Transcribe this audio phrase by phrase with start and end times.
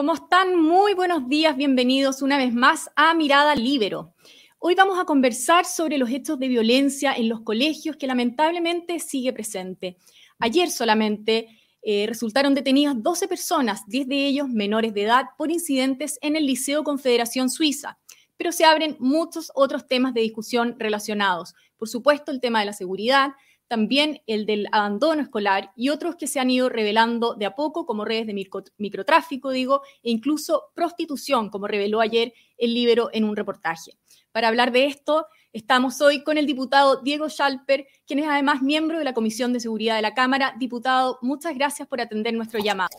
[0.00, 0.58] ¿Cómo están?
[0.58, 4.14] Muy buenos días, bienvenidos una vez más a Mirada Libero.
[4.58, 9.34] Hoy vamos a conversar sobre los hechos de violencia en los colegios que lamentablemente sigue
[9.34, 9.98] presente.
[10.38, 11.48] Ayer solamente
[11.82, 16.46] eh, resultaron detenidas 12 personas, 10 de ellos menores de edad, por incidentes en el
[16.46, 17.98] Liceo Confederación Suiza.
[18.38, 21.54] Pero se abren muchos otros temas de discusión relacionados.
[21.76, 23.32] Por supuesto, el tema de la seguridad,
[23.70, 27.86] también el del abandono escolar y otros que se han ido revelando de a poco,
[27.86, 28.34] como redes de
[28.78, 33.92] microtráfico, digo, e incluso prostitución, como reveló ayer el Libero en un reportaje.
[34.32, 38.98] Para hablar de esto, estamos hoy con el diputado Diego Schalper, quien es además miembro
[38.98, 40.52] de la Comisión de Seguridad de la Cámara.
[40.58, 42.90] Diputado, muchas gracias por atender nuestro llamado.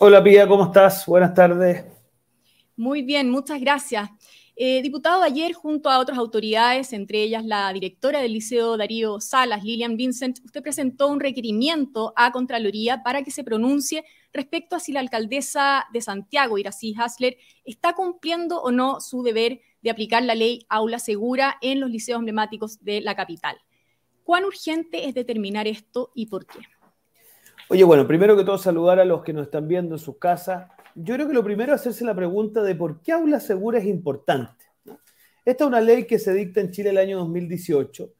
[0.00, 1.06] Hola Pía, ¿cómo estás?
[1.06, 1.84] Buenas tardes.
[2.74, 4.10] Muy bien, muchas gracias.
[4.58, 9.62] Eh, diputado, ayer junto a otras autoridades, entre ellas la directora del Liceo Darío Salas,
[9.62, 14.92] Lilian Vincent, usted presentó un requerimiento a Contraloría para que se pronuncie respecto a si
[14.92, 17.36] la alcaldesa de Santiago, Irací Hasler,
[17.66, 22.18] está cumpliendo o no su deber de aplicar la ley Aula Segura en los liceos
[22.18, 23.58] emblemáticos de la capital.
[24.24, 26.60] ¿Cuán urgente es determinar esto y por qué?
[27.68, 30.70] Oye, bueno, primero que todo saludar a los que nos están viendo en sus casas
[30.98, 33.84] yo creo que lo primero es hacerse la pregunta de por qué aula segura es
[33.84, 34.64] importante.
[35.44, 38.10] Esta es una ley que se dicta en Chile el año 2018.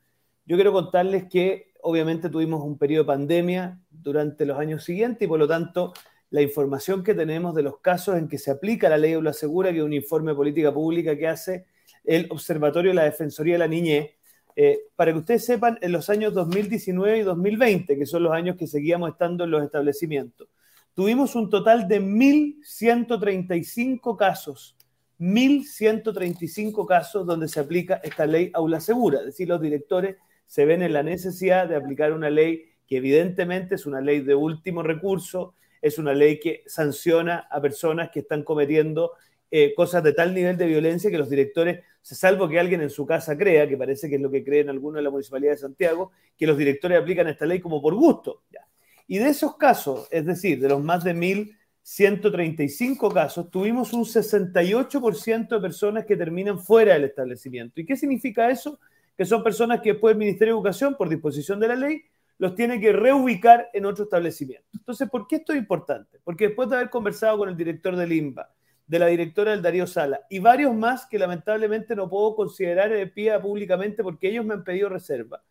[0.44, 5.26] Yo quiero contarles que obviamente tuvimos un periodo de pandemia durante los años siguientes y
[5.26, 5.94] por lo tanto
[6.28, 9.72] la información que tenemos de los casos en que se aplica la ley aula segura,
[9.72, 11.64] que es un informe de política pública que hace
[12.04, 14.10] el Observatorio de la Defensoría de la Niñez,
[14.54, 18.56] eh, para que ustedes sepan, en los años 2019 y 2020, que son los años
[18.56, 20.48] que seguíamos estando en los establecimientos,
[20.96, 24.74] tuvimos un total de 1.135 casos,
[25.20, 30.16] 1.135 casos donde se aplica esta ley aula segura, es decir, los directores
[30.46, 34.34] se ven en la necesidad de aplicar una ley que evidentemente es una ley de
[34.34, 39.12] último recurso, es una ley que sanciona a personas que están cometiendo
[39.50, 43.04] eh, cosas de tal nivel de violencia que los directores, salvo que alguien en su
[43.04, 46.12] casa crea, que parece que es lo que creen algunos de la Municipalidad de Santiago,
[46.38, 48.44] que los directores aplican esta ley como por gusto.
[48.50, 48.66] Ya.
[49.06, 55.48] Y de esos casos, es decir, de los más de 1.135 casos, tuvimos un 68%
[55.48, 57.80] de personas que terminan fuera del establecimiento.
[57.80, 58.80] ¿Y qué significa eso?
[59.16, 62.02] Que son personas que después el Ministerio de Educación, por disposición de la ley,
[62.38, 64.66] los tiene que reubicar en otro establecimiento.
[64.74, 66.18] Entonces, ¿por qué esto es importante?
[66.22, 68.52] Porque después de haber conversado con el director del INBA,
[68.86, 73.06] de la directora del Darío Sala y varios más que lamentablemente no puedo considerar de
[73.06, 75.42] pie públicamente porque ellos me han pedido reserva.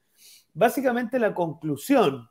[0.53, 2.29] Básicamente la conclusión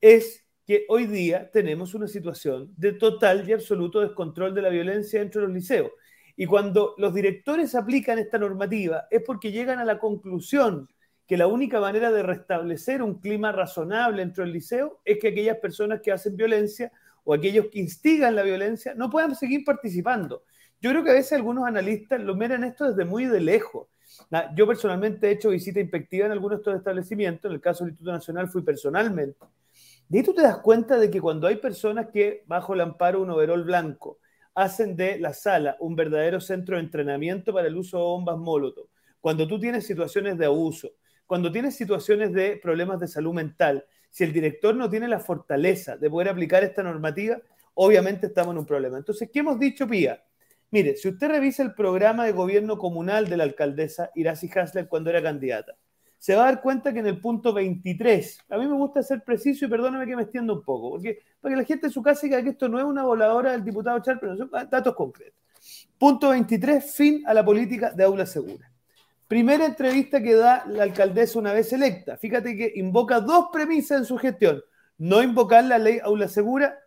[0.00, 5.20] es que hoy día tenemos una situación de total y absoluto descontrol de la violencia
[5.20, 5.90] dentro de los liceos.
[6.36, 10.88] Y cuando los directores aplican esta normativa es porque llegan a la conclusión
[11.26, 15.58] que la única manera de restablecer un clima razonable dentro del liceo es que aquellas
[15.58, 16.92] personas que hacen violencia
[17.24, 20.44] o aquellos que instigan la violencia no puedan seguir participando.
[20.80, 23.88] Yo creo que a veces algunos analistas lo miran esto desde muy de lejos.
[24.54, 27.92] Yo personalmente he hecho visita inspectiva en algunos de estos establecimientos, en el caso del
[27.92, 29.38] Instituto Nacional fui personalmente
[30.08, 33.18] de ahí tú te das cuenta de que cuando hay personas que bajo el amparo
[33.18, 34.18] de un overol blanco
[34.54, 38.88] hacen de la sala un verdadero centro de entrenamiento para el uso de bombas molotov,
[39.20, 40.90] cuando tú tienes situaciones de abuso,
[41.26, 45.96] cuando tienes situaciones de problemas de salud mental, si el director no tiene la fortaleza
[45.96, 47.38] de poder aplicar esta normativa,
[47.74, 48.98] obviamente estamos en un problema.
[48.98, 50.22] Entonces, ¿qué hemos dicho, Pía?
[50.70, 55.10] Mire, si usted revisa el programa de gobierno comunal de la alcaldesa Iracy Hasler cuando
[55.10, 55.76] era candidata,
[56.24, 59.22] se va a dar cuenta que en el punto 23, a mí me gusta ser
[59.22, 62.02] preciso y perdóname que me extienda un poco, porque para que la gente en su
[62.02, 65.38] casa diga que esto no es una voladora del diputado Char, pero son datos concretos.
[65.98, 68.72] Punto 23, fin a la política de aula segura.
[69.28, 72.16] Primera entrevista que da la alcaldesa una vez electa.
[72.16, 74.62] Fíjate que invoca dos premisas en su gestión.
[74.96, 76.78] No invocar la ley aula segura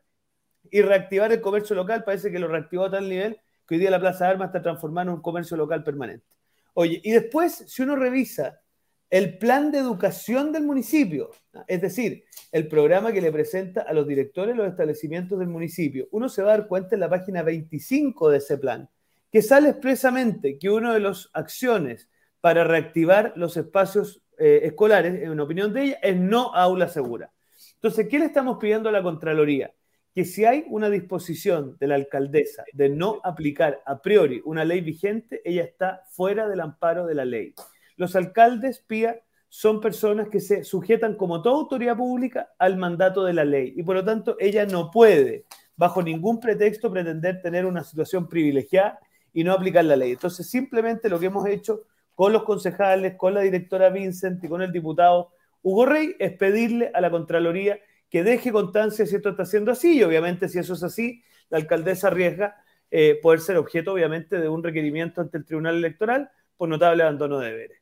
[0.71, 2.03] y reactivar el comercio local.
[2.03, 4.63] Parece que lo reactivó a tal nivel que hoy día la Plaza de Armas está
[4.63, 6.25] transformando en un comercio local permanente.
[6.73, 8.61] Oye, y después, si uno revisa
[9.09, 11.31] el plan de educación del municipio,
[11.67, 16.07] es decir, el programa que le presenta a los directores los establecimientos del municipio.
[16.11, 18.89] Uno se va a dar cuenta en la página 25 de ese plan,
[19.31, 22.09] que sale expresamente que una de las acciones
[22.41, 27.31] para reactivar los espacios eh, escolares, en opinión de ella, es no aula segura.
[27.75, 29.73] Entonces, ¿qué le estamos pidiendo a la Contraloría?
[30.13, 34.81] Que si hay una disposición de la alcaldesa de no aplicar a priori una ley
[34.81, 37.53] vigente, ella está fuera del amparo de la ley.
[37.97, 43.33] Los alcaldes, Pía, son personas que se sujetan como toda autoridad pública al mandato de
[43.33, 45.45] la ley y por lo tanto ella no puede,
[45.75, 48.99] bajo ningún pretexto, pretender tener una situación privilegiada
[49.33, 50.11] y no aplicar la ley.
[50.11, 51.83] Entonces, simplemente lo que hemos hecho
[52.15, 56.91] con los concejales, con la directora Vincent y con el diputado Hugo Rey es pedirle
[56.93, 57.79] a la Contraloría
[58.09, 61.57] que deje constancia si esto está siendo así y obviamente si eso es así, la
[61.57, 62.55] alcaldesa arriesga
[62.89, 67.39] eh, poder ser objeto, obviamente, de un requerimiento ante el Tribunal Electoral por notable abandono
[67.39, 67.76] de deberes.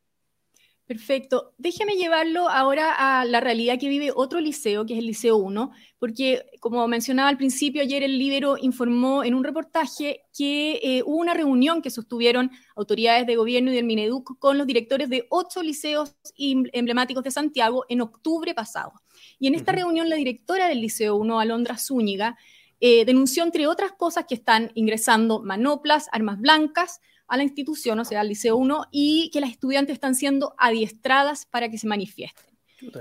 [0.88, 1.56] Perfecto.
[1.58, 5.72] Déjeme llevarlo ahora a la realidad que vive otro liceo, que es el Liceo 1,
[5.98, 11.18] porque como mencionaba al principio, ayer el Libero informó en un reportaje que eh, hubo
[11.18, 15.64] una reunión que sostuvieron autoridades de gobierno y del Mineduc con los directores de ocho
[15.64, 18.94] liceos emblemáticos de Santiago en octubre pasado.
[19.40, 22.38] Y en esta reunión la directora del Liceo 1, Alondra Zúñiga,
[22.80, 28.06] eh, denunció, entre otras cosas, que están ingresando manoplas, armas blancas, a la institución, o
[28.06, 32.56] sea, al Liceo 1, y que las estudiantes están siendo adiestradas para que se manifiesten.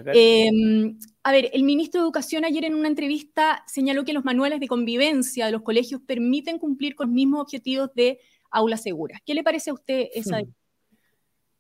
[0.07, 4.61] Em, a ver, el ministro de Educación ayer en una entrevista señaló que los manuales
[4.61, 9.21] de convivencia de los colegios permiten cumplir con los mismos objetivos de aula segura.
[9.27, 10.41] ¿Qué le parece a usted esa?
[10.41, 10.55] Hmm.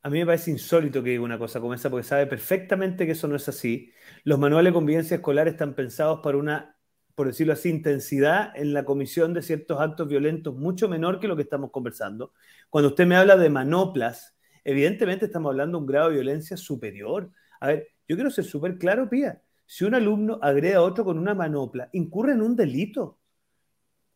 [0.02, 3.12] A mí me parece insólito que diga una cosa como esa, porque sabe perfectamente que
[3.12, 3.90] eso no es así.
[4.22, 6.73] Los manuales de convivencia escolar están pensados para una
[7.14, 11.36] por decirlo así, intensidad en la comisión de ciertos actos violentos mucho menor que lo
[11.36, 12.32] que estamos conversando.
[12.70, 17.30] Cuando usted me habla de manoplas, evidentemente estamos hablando de un grado de violencia superior.
[17.60, 19.42] A ver, yo quiero ser súper claro, Pía.
[19.66, 23.18] Si un alumno agrede a otro con una manopla, incurre en un delito.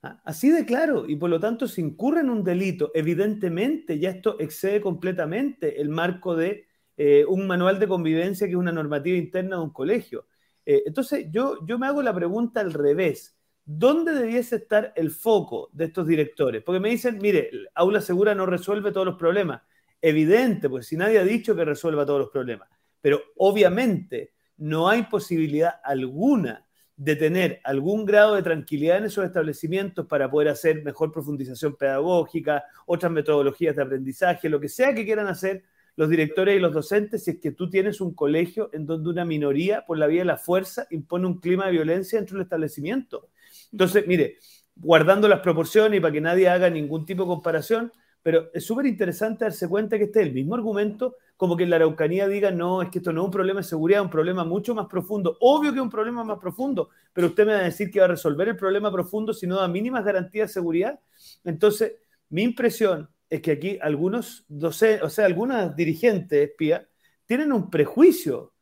[0.02, 0.20] ¿Ah?
[0.24, 1.08] Así de claro.
[1.08, 5.88] Y por lo tanto, si incurre en un delito, evidentemente ya esto excede completamente el
[5.88, 6.66] marco de
[6.96, 10.26] eh, un manual de convivencia que es una normativa interna de un colegio.
[10.70, 13.34] Eh, entonces, yo, yo me hago la pregunta al revés.
[13.64, 16.62] ¿Dónde debiese estar el foco de estos directores?
[16.62, 19.62] Porque me dicen, mire, aula segura no resuelve todos los problemas.
[20.02, 22.68] Evidente, pues si nadie ha dicho que resuelva todos los problemas.
[23.00, 26.66] Pero obviamente no hay posibilidad alguna
[26.96, 32.64] de tener algún grado de tranquilidad en esos establecimientos para poder hacer mejor profundización pedagógica,
[32.84, 35.64] otras metodologías de aprendizaje, lo que sea que quieran hacer
[35.98, 39.24] los directores y los docentes si es que tú tienes un colegio en donde una
[39.24, 43.30] minoría, por la vía de la fuerza, impone un clima de violencia dentro del establecimiento.
[43.72, 44.36] Entonces, mire,
[44.76, 47.92] guardando las proporciones y para que nadie haga ningún tipo de comparación,
[48.22, 51.70] pero es súper interesante darse cuenta que este es el mismo argumento, como que en
[51.70, 54.10] la Araucanía diga, no, es que esto no es un problema de seguridad, es un
[54.10, 55.36] problema mucho más profundo.
[55.40, 58.04] Obvio que es un problema más profundo, pero usted me va a decir que va
[58.04, 61.00] a resolver el problema profundo si no da mínimas garantías de seguridad.
[61.42, 61.94] Entonces,
[62.28, 66.88] mi impresión es que aquí algunos docentes, o sea, algunas dirigentes espía,
[67.26, 68.54] tienen un prejuicio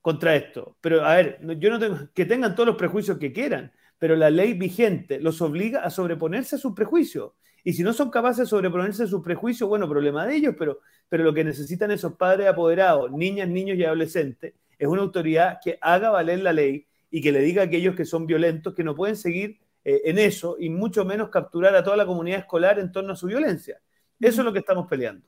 [0.00, 0.76] contra esto.
[0.80, 4.30] Pero, a ver, yo no tengo que tengan todos los prejuicios que quieran, pero la
[4.30, 7.32] ley vigente los obliga a sobreponerse a sus prejuicios.
[7.64, 10.80] Y si no son capaces de sobreponerse a sus prejuicios, bueno, problema de ellos, pero,
[11.08, 15.76] pero lo que necesitan esos padres apoderados, niñas, niños y adolescentes, es una autoridad que
[15.80, 18.94] haga valer la ley y que le diga a aquellos que son violentos que no
[18.94, 22.92] pueden seguir eh, en eso y mucho menos capturar a toda la comunidad escolar en
[22.92, 23.80] torno a su violencia.
[24.20, 25.26] Eso es lo que estamos peleando.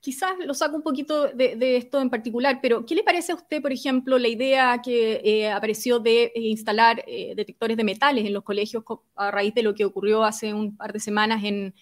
[0.00, 3.60] Quizás lo saco un poquito de, esto en particular, pero ¿qué le parece a usted,
[3.60, 8.32] por ejemplo, la idea que eh, apareció de eh, instalar eh, detectores de metales en
[8.32, 8.82] los colegios
[9.14, 11.74] a raíz de lo que ocurrió hace un par de semanas en,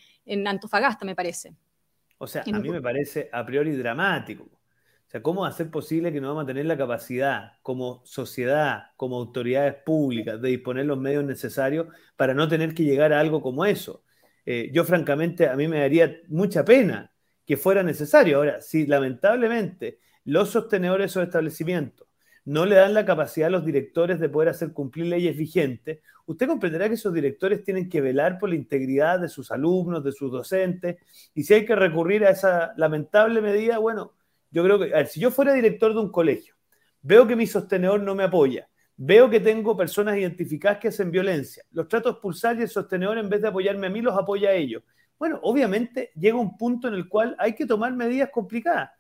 [0.46, 1.54] Antofagasta, me parece?
[2.18, 4.44] O sea, a mí me parece a priori dramático.
[4.44, 8.02] O sea, ¿cómo va a ser posible que no vamos a tener la capacidad como
[8.04, 11.86] sociedad, como autoridades públicas, de disponer los medios necesarios
[12.16, 14.02] para no tener que llegar a algo como eso?
[14.50, 17.12] Eh, yo francamente a mí me daría mucha pena
[17.44, 18.38] que fuera necesario.
[18.38, 22.08] Ahora, si lamentablemente los sostenedores de esos establecimientos
[22.46, 26.46] no le dan la capacidad a los directores de poder hacer cumplir leyes vigentes, usted
[26.46, 30.32] comprenderá que esos directores tienen que velar por la integridad de sus alumnos, de sus
[30.32, 30.96] docentes,
[31.34, 34.14] y si hay que recurrir a esa lamentable medida, bueno,
[34.50, 36.54] yo creo que, a ver, si yo fuera director de un colegio,
[37.02, 38.66] veo que mi sostenedor no me apoya,
[39.00, 41.62] Veo que tengo personas identificadas que hacen violencia.
[41.70, 44.50] Los trato de expulsar y el sostenedor, en vez de apoyarme a mí, los apoya
[44.50, 44.82] a ellos.
[45.16, 48.90] Bueno, obviamente llega un punto en el cual hay que tomar medidas complicadas.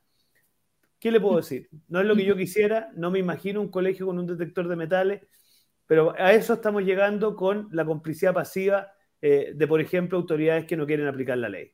[1.00, 1.68] ¿Qué le puedo decir?
[1.88, 4.76] No es lo que yo quisiera, no me imagino un colegio con un detector de
[4.76, 5.22] metales,
[5.84, 10.76] pero a eso estamos llegando con la complicidad pasiva eh, de, por ejemplo, autoridades que
[10.76, 11.72] no quieren aplicar la ley.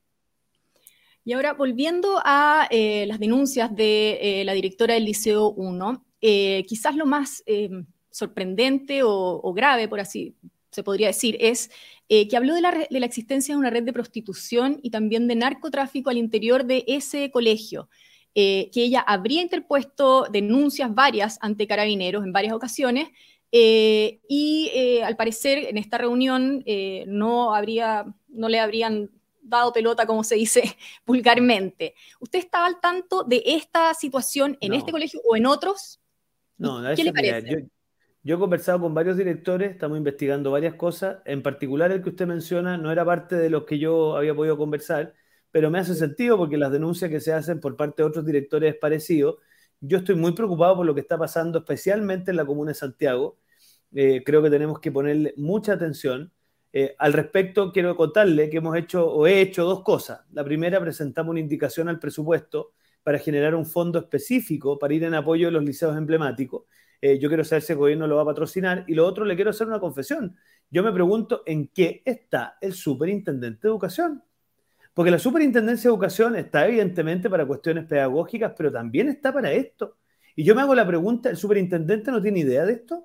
[1.26, 6.96] Y ahora, volviendo a eh, las denuncias de eh, la directora del Liceo 1, quizás
[6.96, 7.44] lo más
[8.14, 10.36] sorprendente o, grave, por así
[10.70, 11.70] se podría decir, es
[12.08, 15.28] eh, que habló de la, de la, existencia de una red de prostitución y también
[15.28, 17.88] de narcotráfico al interior de ese colegio,
[18.34, 23.08] eh, que ella habría interpuesto denuncias varias ante carabineros en varias ocasiones.
[23.50, 26.64] Eh, y al parecer en esta reunión
[27.06, 29.10] no, habría, no le habrían
[29.42, 31.94] dado pelota, como se dice vulgarmente.
[32.18, 36.00] ¿Usted estaba al tanto de esta situación en este colegio o en otros?
[36.58, 37.50] No, ¿Qué le parece?
[37.50, 37.73] Yo
[38.32, 41.18] he conversado con varios directores, estamos investigando varias cosas.
[41.26, 44.56] En particular, el que usted menciona no era parte de los que yo había podido
[44.56, 45.14] conversar,
[45.50, 48.74] pero me hace sentido porque las denuncias que se hacen por parte de otros directores
[48.74, 49.40] es parecido.
[49.80, 53.38] Yo estoy muy preocupado por lo que está pasando, especialmente en la comuna de Santiago.
[53.92, 56.32] Eh, creo que tenemos que ponerle mucha atención.
[56.72, 60.22] Eh, al respecto, quiero contarle que hemos hecho o he hecho dos cosas.
[60.32, 65.14] La primera, presentamos una indicación al presupuesto para generar un fondo específico para ir en
[65.14, 66.64] apoyo de los liceos emblemáticos.
[67.06, 68.86] Eh, yo quiero saber si el gobierno lo va a patrocinar.
[68.88, 70.38] Y lo otro, le quiero hacer una confesión.
[70.70, 74.24] Yo me pregunto en qué está el superintendente de educación.
[74.94, 79.98] Porque la superintendencia de educación está evidentemente para cuestiones pedagógicas, pero también está para esto.
[80.34, 83.04] Y yo me hago la pregunta, ¿el superintendente no tiene idea de esto?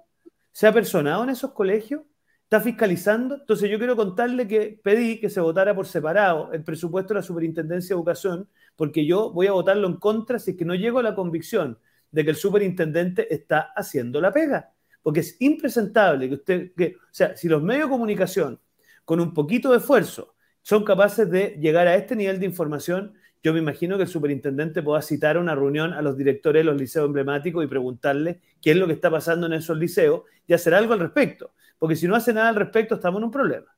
[0.53, 2.03] ¿Se ha personado en esos colegios?
[2.43, 3.35] ¿Está fiscalizando?
[3.35, 7.23] Entonces yo quiero contarle que pedí que se votara por separado el presupuesto de la
[7.23, 10.99] superintendencia de educación, porque yo voy a votarlo en contra si es que no llego
[10.99, 11.77] a la convicción
[12.11, 14.73] de que el superintendente está haciendo la pega.
[15.01, 18.59] Porque es impresentable que usted, que, o sea, si los medios de comunicación
[19.05, 23.53] con un poquito de esfuerzo son capaces de llegar a este nivel de información, yo
[23.53, 27.05] me imagino que el superintendente pueda citar una reunión a los directores de los liceos
[27.05, 30.93] emblemáticos y preguntarle qué es lo que está pasando en esos liceos y hacer algo
[30.93, 31.53] al respecto.
[31.77, 33.73] Porque si no hace nada al respecto, estamos en un problema.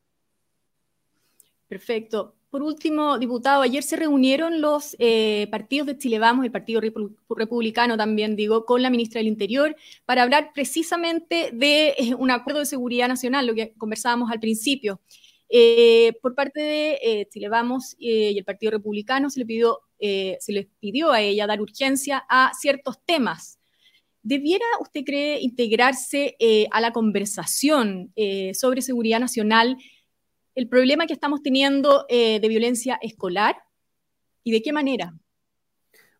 [1.67, 2.35] Perfecto.
[2.51, 7.95] Por último, diputado, ayer se reunieron los eh, partidos de Chile Vamos, el Partido Republicano
[7.95, 12.65] también, digo, con la ministra del Interior, para hablar precisamente de eh, un acuerdo de
[12.65, 14.99] seguridad nacional, lo que conversábamos al principio.
[15.47, 20.67] Eh, por parte de Chile Vamos y el Partido Republicano se le pidió, se les
[20.81, 23.59] pidió a ella dar urgencia a ciertos temas.
[24.23, 26.35] ¿Debiera, usted cree, integrarse
[26.69, 28.13] a la conversación
[28.53, 29.77] sobre seguridad nacional?
[30.55, 33.55] El problema que estamos teniendo eh, de violencia escolar
[34.43, 35.13] y de qué manera?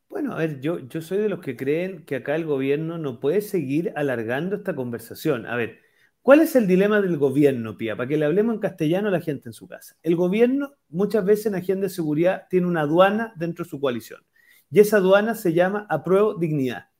[0.10, 3.20] Bueno, a ver, yo, yo soy de los que creen que acá el gobierno no
[3.20, 5.46] puede seguir alargando esta conversación.
[5.46, 5.80] A ver,
[6.22, 7.96] ¿cuál es el dilema del gobierno, Pía?
[7.96, 9.96] Para que le hablemos en castellano a la gente en su casa.
[10.04, 14.22] El gobierno muchas veces en agenda de seguridad tiene una aduana dentro de su coalición.
[14.70, 16.91] Y esa aduana se llama apruebo dignidad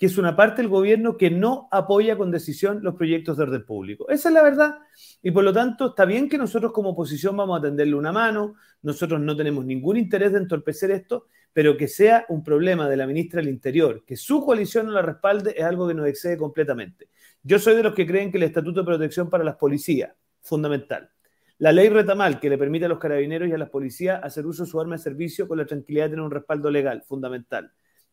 [0.00, 3.66] que es una parte del gobierno que no apoya con decisión los proyectos de orden
[3.66, 4.08] público.
[4.08, 4.78] Esa es la verdad.
[5.22, 8.54] Y por lo tanto, está bien que nosotros como oposición vamos a tenderle una mano,
[8.80, 13.06] nosotros no tenemos ningún interés de entorpecer esto, pero que sea un problema de la
[13.06, 17.10] ministra del Interior, que su coalición no la respalde, es algo que nos excede completamente.
[17.42, 21.10] Yo soy de los que creen que el Estatuto de Protección para las Policías, fundamental.
[21.58, 24.64] La ley retamal, que le permite a los carabineros y a las policías hacer uso
[24.64, 27.70] de su arma de servicio con la tranquilidad de tener un respaldo legal, fundamental.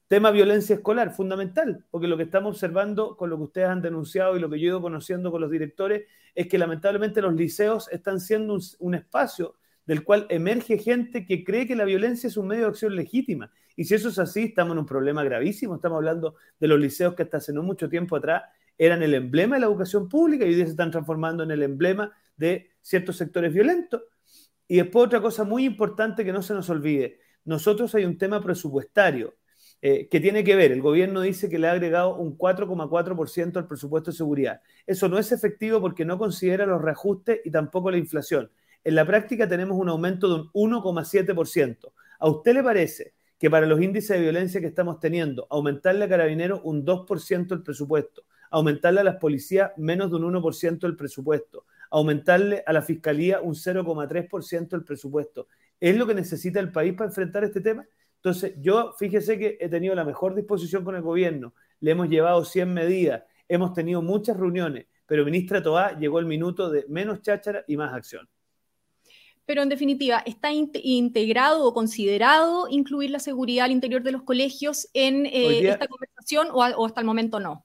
[0.07, 4.37] Tema violencia escolar, fundamental, porque lo que estamos observando con lo que ustedes han denunciado
[4.37, 7.89] y lo que yo he ido conociendo con los directores es que lamentablemente los liceos
[7.91, 12.47] están siendo un, espacio del cual emerge gente que cree que la violencia es un
[12.47, 13.51] medio de acción legítima.
[13.75, 15.75] Y si eso es así, estamos en un problema gravísimo.
[15.75, 18.43] Estamos hablando de los liceos que hasta hace no mucho tiempo atrás
[18.77, 21.63] eran el emblema de la educación pública y hoy día se están transformando en el
[21.63, 24.03] emblema de ciertos sectores violentos.
[24.69, 27.19] Y después otra cosa muy importante que no se nos olvide.
[27.43, 29.35] Nosotros hay un tema presupuestario
[29.81, 33.67] eh, que tiene que ver, el gobierno dice que le ha agregado un 4,4% al
[33.67, 34.61] presupuesto de seguridad.
[34.85, 38.49] Eso no es efectivo porque no considera los reajustes y tampoco la inflación.
[38.83, 41.91] En la práctica tenemos un aumento de un 1,7%.
[42.19, 46.09] ¿A usted le parece que para los índices de violencia que estamos teniendo, aumentarle a
[46.09, 51.65] carabineros un 2% el presupuesto, aumentarle a las policías menos de un 1% el presupuesto,
[51.91, 55.47] aumentarle a la fiscalía un 0,3% el presupuesto,
[55.79, 57.85] ¿es lo que necesita el país para enfrentar este tema?
[58.17, 62.43] Entonces, yo fíjese que he tenido la mejor disposición con el gobierno, le hemos llevado
[62.43, 67.63] 100 medidas, hemos tenido muchas reuniones, pero ministra Toá llegó el minuto de menos cháchara
[67.67, 68.27] y más acción.
[69.45, 74.89] Pero en definitiva, ¿está integrado o considerado incluir la seguridad al interior de los colegios
[74.93, 77.63] en eh, esta conversación o, o, hasta el momento no?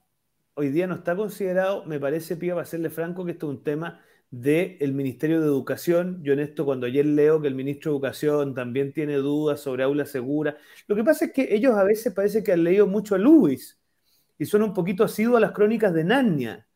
[0.53, 3.63] Hoy día no está considerado, me parece, Pía, para serle franco, que esto es un
[3.63, 3.99] tema
[4.33, 6.23] del Ministerio de Educación.
[6.23, 9.83] Yo en esto, cuando ayer leo que el ministro de Educación también tiene dudas sobre
[9.83, 13.13] aula segura, lo que pasa es que ellos a veces parece que han leído mucho
[13.13, 13.79] a Lewis
[14.39, 16.67] y son un poquito asiduos a las crónicas de Narnia.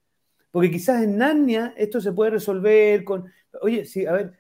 [0.52, 3.26] Porque quizás en Narnia esto se puede resolver con,
[3.60, 4.34] oye, sí, a ver,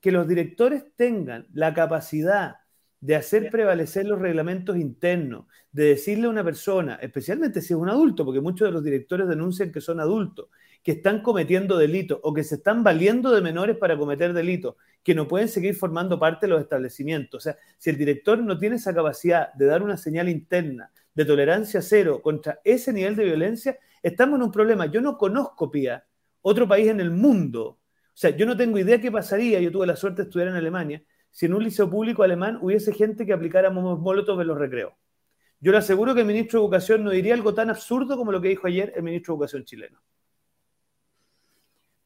[0.00, 2.56] que los directores tengan la capacidad
[3.00, 7.88] de hacer prevalecer los reglamentos internos, de decirle a una persona, especialmente si es un
[7.88, 10.48] adulto, porque muchos de los directores denuncian que son adultos,
[10.84, 15.14] que están cometiendo delitos o que se están valiendo de menores para cometer delitos, que
[15.14, 17.38] no pueden seguir formando parte de los establecimientos.
[17.38, 21.24] O sea, si el director no tiene esa capacidad de dar una señal interna de
[21.24, 24.84] tolerancia cero contra ese nivel de violencia, estamos en un problema.
[24.84, 26.04] Yo no conozco, Pía,
[26.42, 27.64] otro país en el mundo.
[27.64, 27.78] O
[28.12, 31.02] sea, yo no tengo idea qué pasaría, yo tuve la suerte de estudiar en Alemania,
[31.30, 34.92] si en un liceo público alemán hubiese gente que aplicara molotov en los recreos.
[35.60, 38.42] Yo le aseguro que el ministro de Educación no diría algo tan absurdo como lo
[38.42, 39.98] que dijo ayer el ministro de Educación chileno.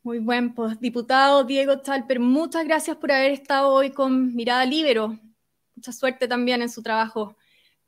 [0.09, 5.19] Muy buen, pues diputado Diego Chalper, muchas gracias por haber estado hoy con Mirada Libero.
[5.77, 7.37] Mucha suerte también en su trabajo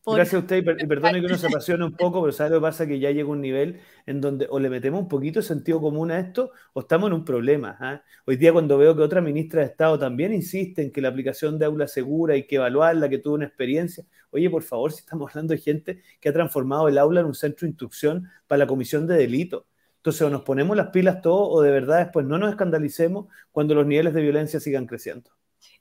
[0.07, 2.63] Gracias a usted y, perdone que uno se apasione un poco, pero ¿sabe lo que
[2.63, 2.87] pasa?
[2.87, 6.11] Que ya llega un nivel en donde o le metemos un poquito de sentido común
[6.11, 7.77] a esto o estamos en un problema.
[7.81, 8.03] ¿ah?
[8.25, 11.59] Hoy día cuando veo que otra ministra de Estado también insiste en que la aplicación
[11.59, 14.05] de aula segura hay que evaluarla, que tuvo una experiencia.
[14.31, 17.35] Oye, por favor, si estamos hablando de gente que ha transformado el aula en un
[17.35, 19.65] centro de instrucción para la comisión de delitos.
[20.01, 23.75] Entonces, o nos ponemos las pilas todos o de verdad después no nos escandalicemos cuando
[23.75, 25.31] los niveles de violencia sigan creciendo.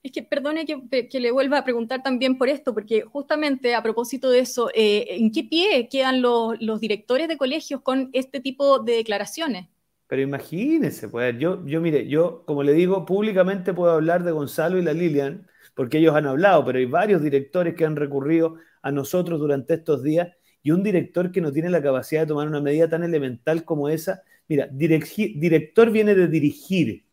[0.04, 4.30] Es que perdone que, le vuelva a preguntar también por esto, porque justamente a propósito
[4.30, 8.96] de eso, eh, ¿en qué pie quedan los, directores de colegios con este tipo de
[8.96, 9.68] declaraciones?
[10.08, 14.78] Pero imagínese, pues yo, yo mire, yo como le digo, públicamente puedo hablar de Gonzalo
[14.78, 18.92] y la Lilian, porque ellos han hablado, pero hay varios directores que han recurrido a
[18.92, 20.28] nosotros durante estos días
[20.62, 23.90] y un director que no tiene la capacidad de tomar una medida tan elemental como
[23.90, 24.24] esa.
[24.48, 27.06] Mira, director viene de dirigir,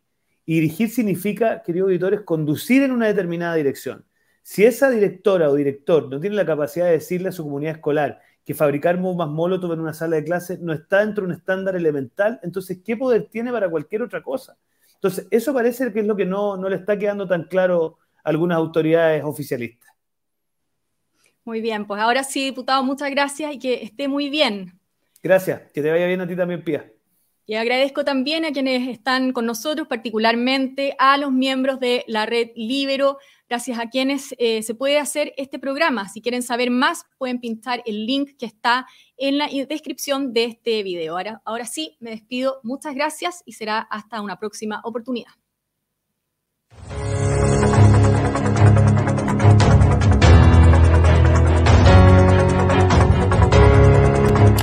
[0.45, 4.05] y dirigir significa, queridos auditores, conducir en una determinada dirección.
[4.43, 8.21] Si esa directora o director no tiene la capacidad de decirle a su comunidad escolar
[8.45, 11.75] que fabricar bombas molotov en una sala de clase no está dentro de un estándar
[11.75, 14.57] elemental, entonces, ¿qué poder tiene para cualquier otra cosa?
[14.95, 18.29] Entonces, eso parece que es lo que no, no le está quedando tan claro a
[18.31, 19.91] algunas autoridades oficialistas.
[21.47, 24.81] Muy bien, pues ahora sí, diputado, muchas gracias y que esté muy bien.
[25.23, 26.93] Gracias, que te vaya bien a ti también, Pía.
[27.47, 32.49] Y agradezco también a quienes están con nosotros, particularmente a los miembros de la red
[32.57, 36.09] Libero, gracias a quienes eh, se puede hacer este programa.
[36.09, 40.83] Si quieren saber más, pueden pinchar el link que está en la descripción de este
[40.83, 41.17] video.
[41.17, 42.59] Ahora, ahora sí, me despido.
[42.65, 45.31] Muchas gracias y será hasta una próxima oportunidad.